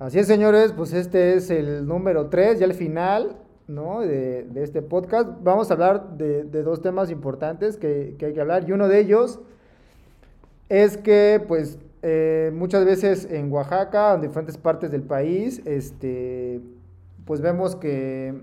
[0.00, 3.36] Así es, señores, pues este es el número 3, ya el final,
[3.68, 4.00] ¿no?
[4.00, 5.28] De, de este podcast.
[5.42, 8.68] Vamos a hablar de, dos temas importantes que, que, hay que hablar.
[8.68, 9.38] Y uno de ellos
[10.68, 16.60] es que, pues, eh, muchas veces en Oaxaca, en diferentes partes del país, este,
[17.24, 18.34] pues vemos que,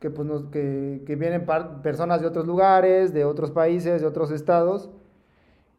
[0.00, 1.44] que, pues, nos, que, que vienen
[1.82, 4.88] personas de otros lugares, de otros países, de otros estados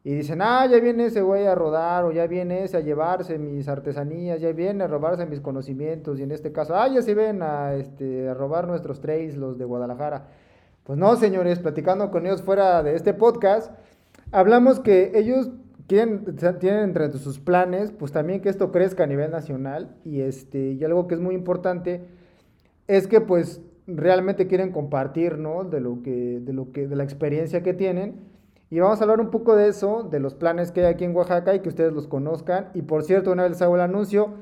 [0.07, 3.37] y dicen, ah, ya viene ese güey a rodar, o ya viene ese a llevarse
[3.37, 7.13] mis artesanías, ya viene a robarse mis conocimientos, y en este caso, ah, ya se
[7.13, 10.27] ven a, este, a robar nuestros trails, los de Guadalajara.
[10.85, 13.69] Pues no, señores, platicando con ellos fuera de este podcast,
[14.31, 15.49] hablamos que ellos
[15.87, 20.71] quieren, tienen entre sus planes, pues también que esto crezca a nivel nacional, y, este,
[20.71, 22.05] y algo que es muy importante
[22.87, 25.65] es que pues realmente quieren compartir, ¿no?
[25.65, 28.36] De lo que, de lo que, de la experiencia que tienen,
[28.69, 31.15] y vamos a hablar un poco de eso, de los planes que hay aquí en
[31.15, 32.69] Oaxaca y que ustedes los conozcan.
[32.73, 34.33] Y por cierto, una vez les hago el anuncio,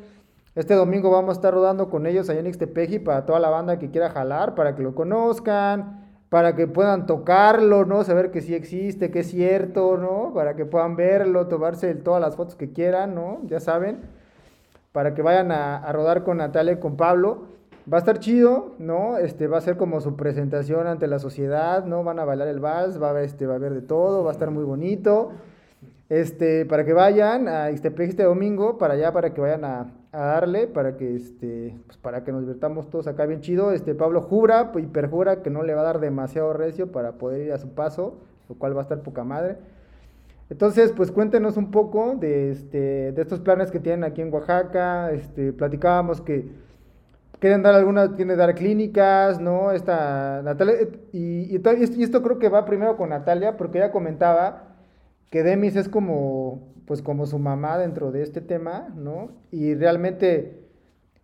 [0.55, 3.77] este domingo vamos a estar rodando con ellos allá en Ixtepeji para toda la banda
[3.77, 8.03] que quiera jalar, para que lo conozcan, para que puedan tocarlo, ¿no?
[8.03, 10.33] Saber que sí existe, que es cierto, ¿no?
[10.33, 13.41] Para que puedan verlo, tomarse todas las fotos que quieran, ¿no?
[13.43, 13.99] Ya saben,
[14.93, 17.47] para que vayan a, a rodar con Natalia y con Pablo.
[17.91, 19.17] Va a estar chido, ¿no?
[19.17, 22.03] Este, va a ser como su presentación ante la sociedad, ¿no?
[22.03, 24.33] Van a bailar el vals, va a, este, va a haber de todo, va a
[24.33, 25.31] estar muy bonito.
[26.09, 30.19] Este, para que vayan a Ixtepec este domingo, para allá, para que vayan a, a
[30.19, 33.71] darle, para que, este, pues para que nos divertamos todos acá bien chido.
[33.71, 37.45] Este, Pablo jura y perjura que no le va a dar demasiado recio para poder
[37.45, 38.17] ir a su paso,
[38.49, 39.57] lo cual va a estar poca madre.
[40.49, 45.11] Entonces, pues cuéntenos un poco de, este, de estos planes que tienen aquí en Oaxaca.
[45.11, 46.49] Este, platicábamos que
[47.39, 49.71] quieren dar algunas, quieren dar clínicas, ¿no?
[49.71, 50.75] Esta Natalia,
[51.11, 54.75] y, y, esto creo que va primero con Natalia, porque ella comentaba
[55.29, 59.31] que Demis es como, pues como su mamá dentro de este tema, ¿no?
[59.51, 60.63] Y realmente,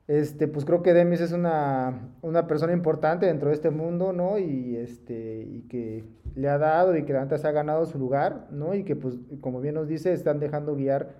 [0.08, 4.38] este, pues creo que Demis es una, una persona importante dentro de este mundo, ¿no?
[4.38, 6.04] Y, este, y que
[6.36, 8.74] le ha dado y que antes ha ganado su lugar, ¿no?
[8.74, 11.16] Y que, pues, como bien nos dice, están dejando guiar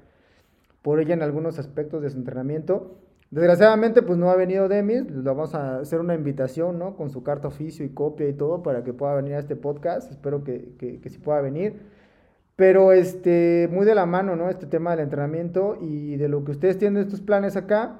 [0.81, 2.97] por ella en algunos aspectos de su entrenamiento.
[3.31, 6.97] Desgraciadamente, pues no ha venido Demis, le vamos a hacer una invitación, ¿no?
[6.97, 10.12] Con su carta oficio y copia y todo para que pueda venir a este podcast,
[10.12, 11.81] espero que, que, que sí pueda venir.
[12.58, 14.50] Pero este, muy de la mano, ¿no?
[14.50, 18.00] Este tema del entrenamiento y de lo que ustedes tienen estos planes acá,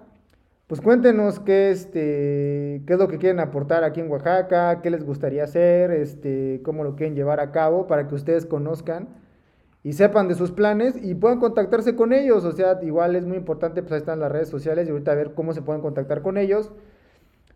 [0.68, 5.06] pues cuéntenos qué, este, qué es lo que quieren aportar aquí en Oaxaca, qué les
[5.06, 9.08] gustaría hacer, este, cómo lo quieren llevar a cabo para que ustedes conozcan
[9.84, 12.46] y sepan de sus planes y puedan contactarse con ellos.
[12.46, 15.16] O sea, igual es muy importante, pues ahí están las redes sociales y ahorita a
[15.16, 16.72] ver cómo se pueden contactar con ellos.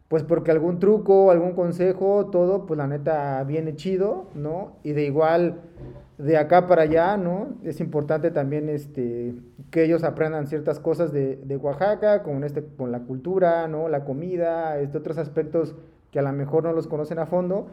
[0.07, 4.73] Pues porque algún truco, algún consejo, todo, pues la neta viene chido, ¿no?
[4.83, 5.61] Y de igual,
[6.19, 7.55] de acá para allá, ¿no?
[7.63, 9.33] Es importante también este,
[9.71, 13.89] que ellos aprendan ciertas cosas de, de Oaxaca, con, este, con la cultura, ¿no?
[13.89, 15.75] La comida, este, otros aspectos
[16.11, 17.67] que a lo mejor no los conocen a fondo.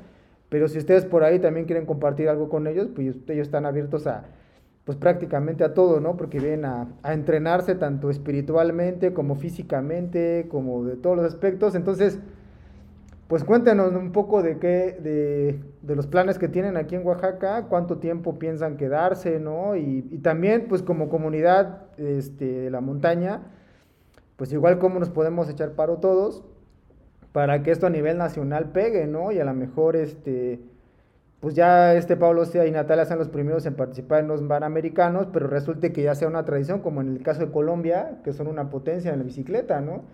[0.48, 4.06] Pero si ustedes por ahí también quieren compartir algo con ellos, pues ellos están abiertos
[4.06, 4.24] a,
[4.84, 6.16] pues prácticamente a todo, ¿no?
[6.16, 11.74] Porque vienen a, a, entrenarse tanto espiritualmente como físicamente, como de todos los aspectos.
[11.76, 12.18] Entonces,
[13.28, 17.66] pues cuéntenos un poco de qué, de, de los planes que tienen aquí en Oaxaca,
[17.68, 19.76] cuánto tiempo piensan quedarse, ¿no?
[19.76, 23.42] Y, y también, pues como comunidad este, de la montaña,
[24.36, 26.44] pues igual cómo nos podemos echar paro todos
[27.30, 29.30] para que esto a nivel nacional pegue, ¿no?
[29.30, 30.60] Y a lo mejor, este
[31.42, 35.26] pues ya este Pablo Sea y Natalia sean los primeros en participar en los Panamericanos,
[35.32, 38.46] pero resulte que ya sea una tradición, como en el caso de Colombia, que son
[38.46, 40.04] una potencia en la bicicleta, ¿no?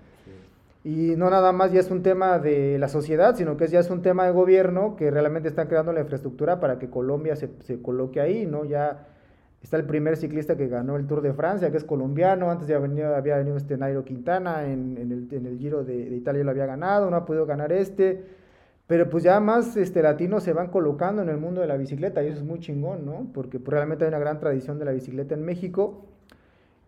[0.85, 3.91] Y no nada más ya es un tema de la sociedad, sino que ya es
[3.91, 7.83] un tema de gobierno que realmente están creando la infraestructura para que Colombia se, se
[7.83, 8.65] coloque ahí, ¿no?
[8.65, 9.07] Ya
[9.63, 12.79] está el primer ciclista que ganó el Tour de Francia, que es colombiano, antes ya
[12.79, 16.43] venido, había venido este Nairo Quintana, en, en, el, en el, Giro de, de Italia
[16.43, 18.39] lo había ganado, no ha podido ganar este
[18.89, 22.25] pero pues ya más este, latinos se van colocando en el mundo de la bicicleta
[22.25, 23.29] y eso es muy chingón, ¿no?
[23.35, 26.07] Porque pues, realmente hay una gran tradición de la bicicleta en México.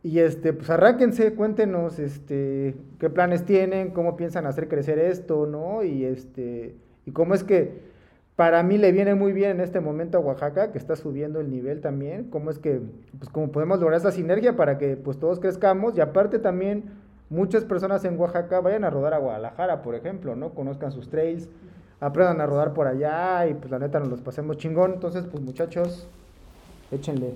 [0.03, 5.83] Y este, pues arránquense, cuéntenos este, qué planes tienen, cómo piensan hacer crecer esto, ¿no?
[5.83, 6.75] Y, este,
[7.05, 7.91] y cómo es que
[8.35, 11.51] para mí le viene muy bien en este momento a Oaxaca, que está subiendo el
[11.51, 12.81] nivel también, cómo es que,
[13.19, 16.85] pues cómo podemos lograr esa sinergia para que pues todos crezcamos y aparte también
[17.29, 20.55] muchas personas en Oaxaca vayan a rodar a Guadalajara, por ejemplo, ¿no?
[20.55, 21.51] Conozcan sus trails,
[22.01, 24.95] aprendan a rodar por allá y pues la neta nos los pasemos chingón.
[24.95, 26.07] Entonces, pues muchachos,
[26.91, 27.35] échenle.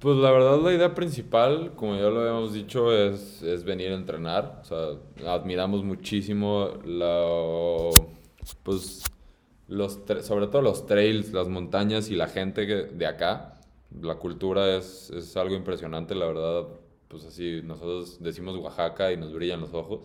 [0.00, 3.94] Pues la verdad la idea principal, como ya lo habíamos dicho, es, es venir a
[3.94, 4.60] entrenar.
[4.62, 7.90] O sea, admiramos muchísimo la,
[8.62, 9.02] pues,
[9.68, 13.54] los, sobre todo los trails, las montañas y la gente que- de acá.
[14.02, 16.66] La cultura es, es algo impresionante, la verdad.
[17.08, 20.00] Pues así, nosotros decimos Oaxaca y nos brillan los ojos.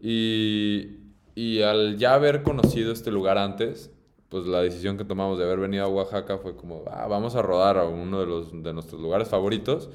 [0.00, 0.98] Y,
[1.34, 3.90] y al ya haber conocido este lugar antes,
[4.28, 7.42] pues la decisión que tomamos de haber venido a Oaxaca fue como, ah, vamos a
[7.42, 9.90] rodar a uno de, los, de nuestros lugares favoritos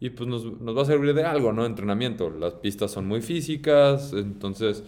[0.00, 1.66] y pues nos, nos va a servir de algo, ¿no?
[1.66, 2.30] Entrenamiento.
[2.30, 4.82] Las pistas son muy físicas, entonces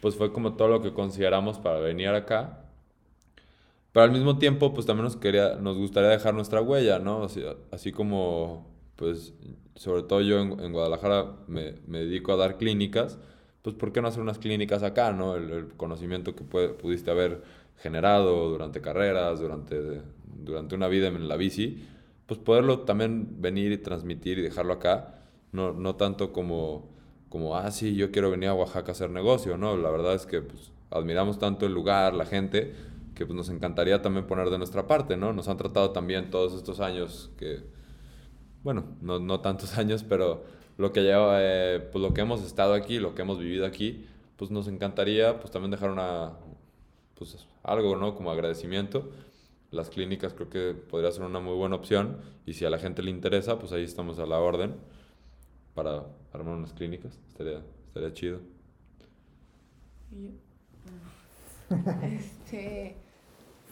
[0.00, 2.64] pues fue como todo lo que consideramos para venir acá.
[3.92, 7.24] Pero al mismo tiempo, pues también nos, quería, nos gustaría dejar nuestra huella, ¿no?
[7.24, 7.42] Así,
[7.72, 9.34] así como, pues,
[9.74, 13.18] sobre todo yo en, en Guadalajara me, me dedico a dar clínicas,
[13.62, 15.36] pues, ¿por qué no hacer unas clínicas acá, ¿no?
[15.36, 17.42] El, conocimiento que puede- pudiste haber
[17.76, 20.02] generado durante carreras, durante,
[20.44, 21.84] durante una vida en la bici,
[22.26, 25.20] pues poderlo también venir y transmitir y dejarlo acá,
[25.52, 26.88] no, no tanto como,
[27.28, 29.76] como, ah, sí, yo quiero venir a Oaxaca a hacer negocio, ¿no?
[29.76, 32.74] La verdad es que pues, admiramos tanto el lugar, la gente,
[33.14, 35.32] que pues, nos encantaría también poner de nuestra parte, ¿no?
[35.32, 37.62] Nos han tratado también todos estos años que,
[38.62, 40.44] bueno, no, no tantos años, pero
[40.78, 44.06] lo que lleva, eh, pues lo que hemos estado aquí, lo que hemos vivido aquí,
[44.36, 46.34] pues nos encantaría pues también dejar una,
[47.16, 48.14] pues algo, ¿no?
[48.14, 49.10] Como agradecimiento.
[49.72, 53.02] Las clínicas creo que podría ser una muy buena opción y si a la gente
[53.02, 54.76] le interesa, pues ahí estamos a la orden
[55.74, 57.18] para armar unas clínicas.
[57.28, 58.40] Estaría, estaría chido.
[62.02, 62.96] Este,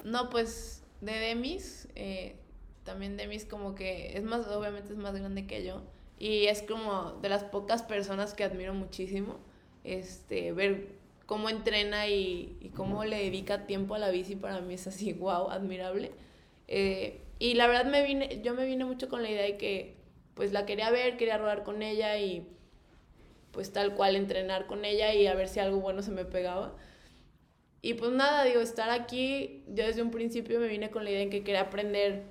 [0.04, 2.36] no, pues de Demis, eh,
[2.84, 5.80] también Demis como que es más, obviamente es más grande que yo
[6.18, 9.38] y es como de las pocas personas que admiro muchísimo,
[9.84, 10.88] este, ver
[11.26, 15.12] cómo entrena y, y cómo le dedica tiempo a la bici para mí es así,
[15.14, 16.12] wow, admirable.
[16.68, 19.96] Eh, y la verdad me vine, yo me vine mucho con la idea de que
[20.34, 22.46] pues la quería ver, quería rodar con ella y
[23.52, 26.76] pues tal cual entrenar con ella y a ver si algo bueno se me pegaba.
[27.82, 31.22] Y pues nada, digo, estar aquí, yo desde un principio me vine con la idea
[31.22, 32.24] en que quería aprender,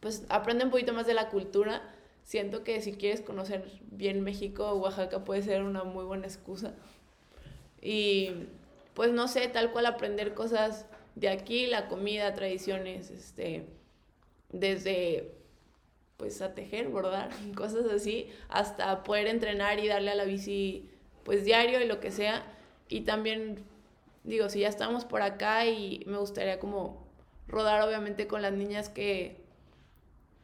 [0.00, 1.82] pues aprende un poquito más de la cultura.
[2.26, 6.74] Siento que si quieres conocer bien México, Oaxaca puede ser una muy buena excusa.
[7.80, 8.32] Y
[8.94, 13.66] pues no sé, tal cual aprender cosas de aquí, la comida, tradiciones, este,
[14.50, 15.36] desde
[16.16, 20.90] pues a tejer, bordar, cosas así, hasta poder entrenar y darle a la bici
[21.22, 22.42] pues diario y lo que sea.
[22.88, 23.64] Y también,
[24.24, 27.06] digo, si ya estamos por acá y me gustaría como
[27.46, 29.45] rodar obviamente con las niñas que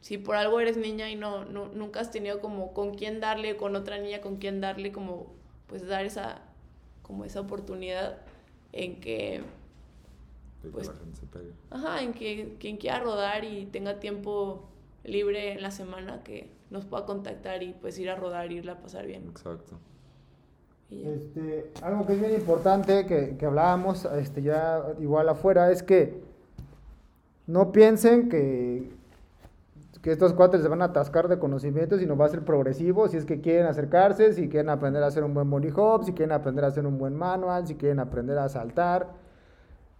[0.03, 3.55] si por algo eres niña y no, no nunca has tenido como con quién darle,
[3.55, 5.27] con otra niña con quién darle, como
[5.67, 6.41] pues dar esa,
[7.03, 8.17] como esa oportunidad
[8.73, 9.41] en que
[10.61, 11.51] De que Pues- la gente se pegue.
[11.69, 14.65] Ajá, en que quien quiera rodar y tenga tiempo
[15.05, 18.79] libre en la semana que nos pueda contactar y pues ir a rodar, irla a
[18.81, 19.23] pasar bien.
[19.29, 19.77] Exacto.
[20.89, 21.09] Y ya.
[21.11, 26.21] Este, algo que es bien importante que, que hablábamos este, ya igual afuera es que
[27.47, 28.89] no piensen que,
[30.03, 33.07] que estos cuates se van a atascar de conocimientos y no va a ser progresivo
[33.09, 36.13] si es que quieren acercarse, si quieren aprender a hacer un buen body hop, si
[36.13, 39.07] quieren aprender a hacer un buen manual, si quieren aprender a saltar.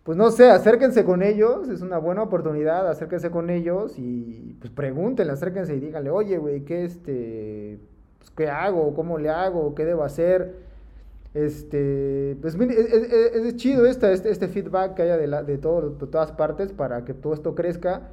[0.04, 4.72] Pues no sé, acérquense con ellos, es una buena oportunidad, acérquense con ellos y pues
[4.74, 7.80] pregúntenle, acérquense y díganle, oye, güey, ¿qué este,
[8.20, 8.94] pues, qué hago?
[8.96, 9.74] ¿Cómo le hago?
[9.76, 10.56] ¿Qué debo hacer?
[11.34, 13.12] Este, pues mire, es, es-
[13.46, 17.06] es chido esta, este, este feedback que haya de, la- de, de todas partes para
[17.06, 18.10] que todo esto crezca.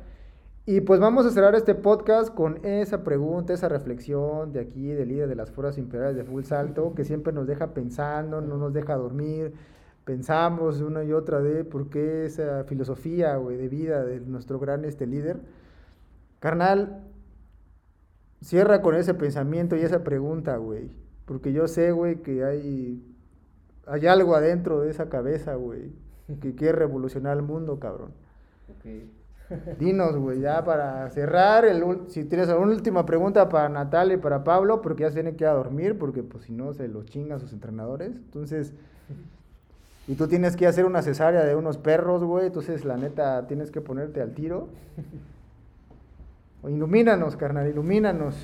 [0.66, 5.08] Y pues vamos a cerrar este podcast con esa pregunta, esa reflexión de aquí, del
[5.08, 8.72] líder de las fuerzas imperiales de Full Salto, que siempre nos deja pensando, no nos
[8.72, 9.54] deja dormir.
[10.04, 14.84] Pensamos una y otra de por qué esa filosofía, güey, de vida de nuestro gran
[14.84, 15.40] este líder.
[16.40, 17.04] Carnal,
[18.42, 20.90] cierra con ese pensamiento y esa pregunta, güey.
[21.24, 23.02] Porque yo sé, güey, que hay,
[23.86, 25.92] hay algo adentro de esa cabeza, güey,
[26.40, 28.12] que quiere revolucionar el mundo, cabrón.
[29.78, 34.44] Dinos, güey, ya para cerrar, el, si tienes alguna última pregunta para Natalia y para
[34.44, 37.06] Pablo, porque ya se tienen que ir a dormir, porque pues si no se los
[37.06, 38.16] chingan sus entrenadores.
[38.16, 38.72] Entonces,
[40.06, 43.70] y tú tienes que hacer una cesárea de unos perros, güey, entonces la neta tienes
[43.70, 44.68] que ponerte al tiro.
[46.62, 48.36] O ilumínanos, carnal, ilumínanos.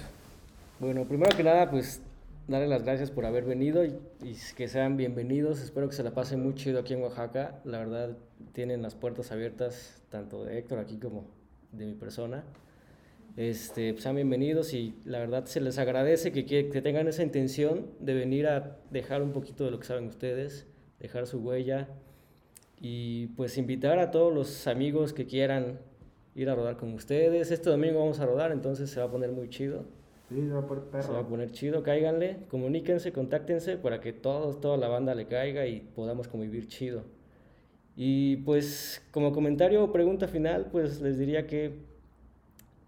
[0.80, 2.00] Bueno, primero que nada, pues
[2.48, 5.60] darle las gracias por haber venido y, y que sean bienvenidos.
[5.62, 7.60] Espero que se la pasen muy chido aquí en Oaxaca.
[7.64, 8.16] La verdad,
[8.52, 11.26] tienen las puertas abiertas tanto de Héctor aquí como
[11.72, 12.44] de mi persona.
[13.36, 17.22] Este, pues, sean bienvenidos y la verdad se les agradece que, que, que tengan esa
[17.22, 20.66] intención de venir a dejar un poquito de lo que saben ustedes,
[21.00, 21.88] dejar su huella
[22.80, 25.80] y pues invitar a todos los amigos que quieran
[26.34, 27.50] ir a rodar con ustedes.
[27.50, 29.84] Este domingo vamos a rodar, entonces se va a poner muy chido.
[30.28, 31.02] Sí, se va a poner perro.
[31.04, 35.26] Se va a poner chido, cáiganle, comuníquense, contáctense para que todos, toda la banda le
[35.26, 37.04] caiga y podamos convivir chido.
[37.94, 41.78] Y pues como comentario o pregunta final, pues les diría que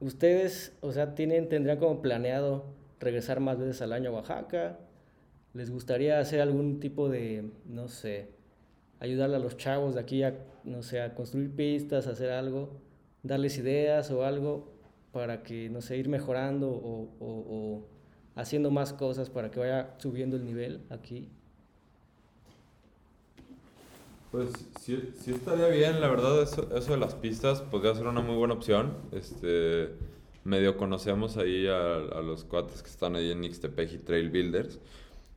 [0.01, 2.67] ustedes, o sea, tienen, tendrían como planeado
[3.01, 4.79] regresar más veces al año a Oaxaca.
[5.55, 8.29] ¿Les gustaría hacer algún tipo de, no sé,
[9.01, 12.81] ayudarle a los chavos de aquí a, no sé, a construir pistas, hacer algo,
[13.23, 14.78] darles ideas o algo
[15.19, 17.89] para que, no sé, ir mejorando o, o, o
[18.37, 21.29] haciendo más cosas para que vaya subiendo el nivel aquí?
[24.31, 28.21] Pues sí, sí estaría bien, la verdad, eso, eso de las pistas podría ser una
[28.21, 28.95] muy buena opción.
[29.11, 29.89] Este,
[30.45, 34.79] medio conocemos ahí a, a los cuates que están ahí en Ixtepec Trail Builders.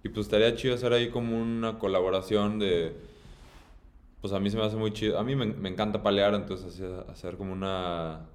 [0.03, 2.95] Y pues estaría chido hacer ahí como una colaboración de...
[4.21, 5.17] Pues a mí se me hace muy chido.
[5.17, 8.27] A mí me, me encanta palear, entonces hacer, hacer como una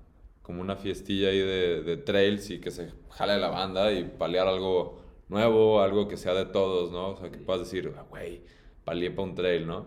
[0.46, 4.46] como una fiestilla ahí de, de trails y que se jale la banda y palear
[4.46, 7.08] algo nuevo, algo que sea de todos, ¿no?
[7.10, 8.42] O sea, que puedas decir, "Ah, güey,
[8.84, 9.86] palié para un trail, ¿no?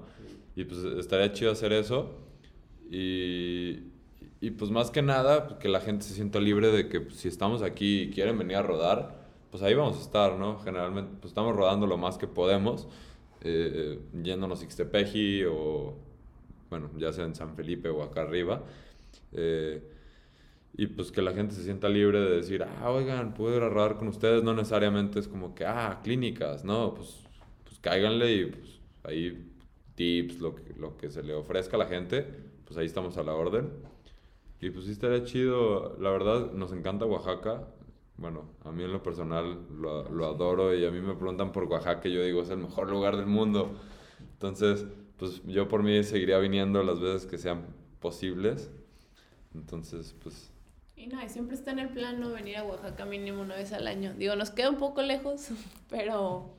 [0.58, 2.12] Y pues estaría chido hacer eso.
[2.92, 3.84] Y,
[4.42, 7.16] y pues más que nada, pues, que la gente se sienta libre de que pues,
[7.16, 10.60] si estamos aquí y quieren venir a rodar, pues ahí vamos a estar, ¿no?
[10.60, 12.90] Generalmente pues estamos rodando lo más que podemos,
[13.42, 15.96] eh, yéndonos a Ixtepeji o,
[16.70, 18.64] bueno, ya sea en San Felipe o acá arriba.
[19.32, 19.82] Eh,
[20.74, 23.70] y pues que la gente se sienta libre de decir, ah, oigan, puedo ir a
[23.70, 27.20] rodar con ustedes, no necesariamente es como que, ah, clínicas, no, pues,
[27.66, 29.52] pues cáiganle y pues ahí
[29.96, 32.26] tips, lo que, lo que se le ofrezca a la gente,
[32.66, 33.70] pues ahí estamos a la orden.
[34.62, 37.68] Y pues sí estaría chido, la verdad, nos encanta Oaxaca.
[38.18, 41.64] Bueno, a mí en lo personal lo, lo adoro y a mí me preguntan por
[41.66, 43.72] Oaxaca y yo digo, es el mejor lugar del mundo.
[44.34, 44.86] Entonces,
[45.18, 47.66] pues yo por mí seguiría viniendo las veces que sean
[48.00, 48.72] posibles.
[49.54, 50.52] Entonces, pues
[51.00, 53.72] Y no, y siempre está en el plan no venir a Oaxaca mínimo una vez
[53.72, 54.14] al año.
[54.18, 55.48] Digo, nos queda un poco lejos,
[55.90, 56.56] pero,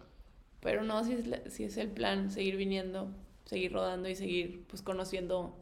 [0.61, 3.11] pero no, si es, sí es el plan, seguir viniendo,
[3.45, 5.55] seguir rodando y seguir pues conociendo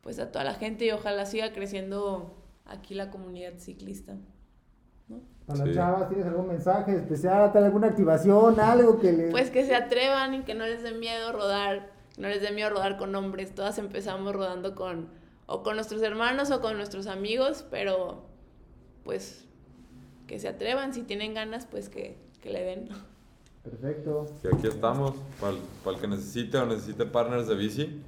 [0.00, 4.14] pues a toda la gente y ojalá siga creciendo aquí la comunidad ciclista.
[5.08, 5.20] ¿no?
[5.46, 5.74] Para las Sí.
[5.74, 9.30] chavas, ¿tienes algún mensaje especial, tal, alguna activación, algo que les...
[9.30, 12.50] Pues que se atrevan y que no les dé miedo rodar, que no les dé
[12.50, 13.54] miedo rodar con hombres.
[13.54, 15.08] Todas empezamos rodando con
[15.46, 18.22] o con nuestros hermanos o con nuestros amigos, pero
[19.04, 19.44] pues
[20.26, 22.88] que se atrevan, si tienen ganas, pues que, que le den.
[23.62, 24.26] Perfecto.
[24.42, 28.02] Y aquí estamos, para el que necesite o necesite partners de bici.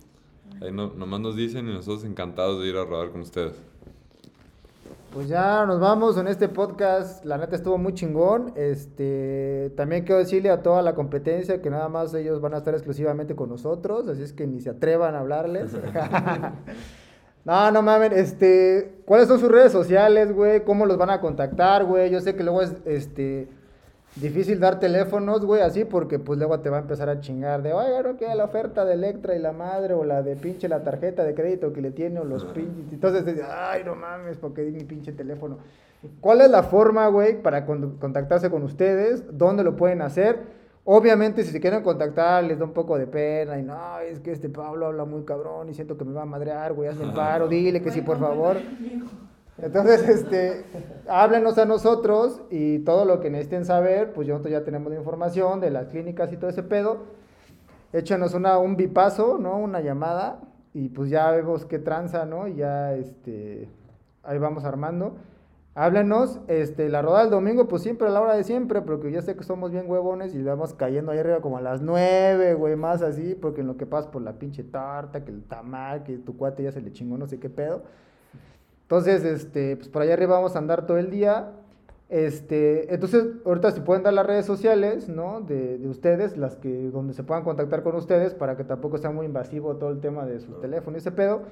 [0.60, 3.54] Ahí no, nomás nos dicen y nosotros encantados de ir a rodar con ustedes.
[5.12, 7.24] Pues ya nos vamos en este podcast.
[7.24, 8.52] La neta estuvo muy chingón.
[8.54, 12.74] Este, también quiero decirle a toda la competencia que nada más ellos van a estar
[12.74, 15.72] exclusivamente con nosotros, así es que ni se atrevan a hablarles.
[17.46, 20.64] no, no mamen, este, ¿cuáles son sus redes sociales, güey?
[20.64, 22.10] ¿Cómo los van a contactar, güey?
[22.10, 23.48] Yo sé que luego es este
[24.16, 27.72] difícil dar teléfonos, güey, así porque pues luego te va a empezar a chingar de,
[27.74, 30.82] "Oiga, no que la oferta de Electra y la madre o la de pinche la
[30.82, 34.72] tarjeta de crédito que le tiene o los pinches." Entonces, ay, no mames, porque di
[34.72, 35.58] mi pinche teléfono.
[36.20, 39.22] ¿Cuál es la forma, güey, para con- contactarse con ustedes?
[39.38, 40.38] ¿Dónde lo pueden hacer?
[40.88, 44.30] Obviamente, si se quieren contactar, les da un poco de pena y no, es que
[44.30, 47.12] este Pablo habla muy cabrón y siento que me va a madrear, güey, hazme el
[47.12, 48.58] paro, dile que sí, por favor.
[49.58, 50.64] Entonces, este,
[51.08, 55.60] háblenos a nosotros y todo lo que necesiten saber, pues nosotros ya tenemos la información
[55.60, 56.98] de las clínicas y todo ese pedo.
[57.92, 59.56] Échanos una, un bipaso, ¿no?
[59.56, 60.38] Una llamada
[60.72, 62.46] y pues ya vemos qué tranza, ¿no?
[62.46, 63.68] Y ya, este,
[64.22, 65.16] ahí vamos armando.
[65.78, 69.20] Háblenos, este, la roda del domingo, pues siempre a la hora de siempre, porque yo
[69.20, 72.76] sé que somos bien huevones y vamos cayendo ahí arriba como a las nueve, güey,
[72.76, 76.16] más así, porque en lo que pasa por la pinche tarta, que el tamal, que
[76.16, 77.82] tu cuate ya se le chingó no sé qué pedo.
[78.84, 81.52] Entonces, este, pues por allá arriba vamos a andar todo el día.
[82.08, 85.42] Este, entonces, ahorita se pueden dar las redes sociales, ¿no?
[85.42, 89.10] De, de ustedes, las que, donde se puedan contactar con ustedes, para que tampoco sea
[89.10, 91.42] muy invasivo todo el tema de su teléfono y ese pedo.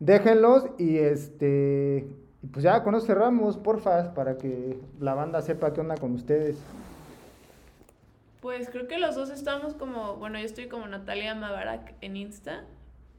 [0.00, 2.08] Déjenlos y este,
[2.42, 6.12] y pues ya con eso cerramos, porfa, para que la banda sepa qué onda con
[6.14, 6.58] ustedes.
[8.40, 12.64] Pues creo que los dos estamos como, bueno, yo estoy como Natalia Mabarak en Insta,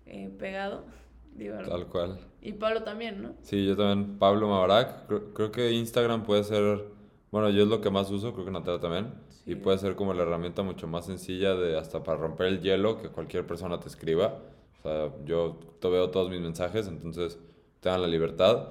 [0.05, 0.83] eh, pegado.
[1.35, 2.19] Digo, Tal cual.
[2.41, 3.33] y Pablo también, ¿no?
[3.43, 5.05] Sí, yo también, Pablo Mabarak.
[5.07, 6.85] Creo, creo que Instagram puede ser,
[7.31, 9.13] bueno, yo es lo que más uso, creo que Natalia también.
[9.45, 12.99] Y puede ser como la herramienta mucho más sencilla de hasta para romper el hielo
[13.01, 14.39] que cualquier persona te escriba.
[14.79, 17.37] O sea, yo to- veo todos mis mensajes, entonces
[17.79, 18.69] tengan la libertad.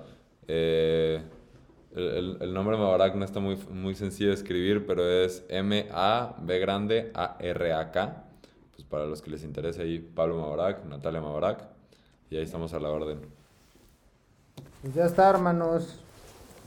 [0.48, 1.22] Eh,
[1.94, 7.10] El, el- nombre Mabarak no está muy, muy sencillo de escribir, pero es M-A-B grande
[7.14, 8.24] A-R-A-K.
[8.74, 11.62] Pues para los que les interese ahí, Pablo Mabarak, Natalia Mabarak.
[12.30, 13.20] Y ahí estamos a la orden.
[14.82, 16.00] Pues ya está, hermanos.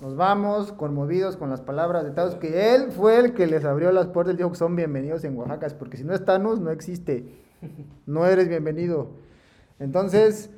[0.01, 3.91] Nos vamos conmovidos con las palabras de Thanos, que él fue el que les abrió
[3.91, 6.71] las puertas y dijo que son bienvenidos en Oaxaca, porque si no es Thanos, no
[6.71, 7.25] existe.
[8.05, 9.09] No eres bienvenido.
[9.77, 10.49] Entonces,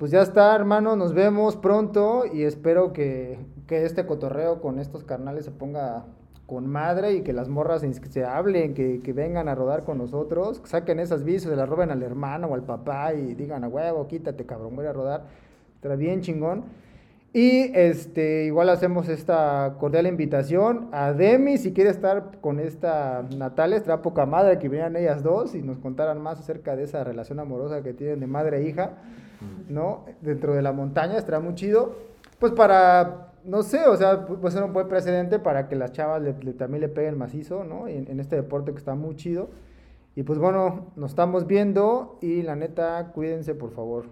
[0.00, 5.04] pues ya está, hermano, nos vemos pronto y espero que, que este cotorreo con estos
[5.04, 6.06] carnales se ponga
[6.46, 10.60] con madre y que las morras se, hablen, que, que vengan a rodar con nosotros,
[10.60, 13.68] que saquen esas vicios, se las roben al hermano o al papá y digan a
[13.68, 15.24] huevo, quítate cabrón, voy a rodar.
[15.74, 16.64] Estará bien chingón.
[17.34, 23.76] Y este, igual hacemos esta cordial invitación a Demi, si quiere estar con esta Natalia,
[23.76, 27.38] estará poca madre que vinieran ellas dos y nos contaran más acerca de esa relación
[27.38, 28.94] amorosa que tienen de madre e hija,
[29.68, 30.04] ¿no?
[30.20, 31.94] Dentro de la montaña, estará muy chido.
[32.38, 35.92] Pues para, no sé, o sea, pu- puede ser un buen precedente para que las
[35.92, 37.86] chavas le- le- también le peguen macizo, ¿no?
[37.88, 39.48] En, en este deporte que está muy chido.
[40.16, 44.06] Y pues bueno, nos estamos viendo y la neta, cuídense por favor.